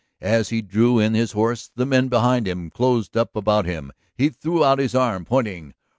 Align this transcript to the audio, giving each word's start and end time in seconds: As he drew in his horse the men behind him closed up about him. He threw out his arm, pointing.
As 0.25 0.49
he 0.49 0.63
drew 0.63 0.97
in 0.97 1.13
his 1.13 1.33
horse 1.33 1.69
the 1.75 1.85
men 1.85 2.07
behind 2.07 2.47
him 2.47 2.71
closed 2.71 3.15
up 3.15 3.35
about 3.35 3.65
him. 3.65 3.91
He 4.17 4.29
threw 4.29 4.63
out 4.65 4.79
his 4.79 4.95
arm, 4.95 5.25
pointing. 5.25 5.75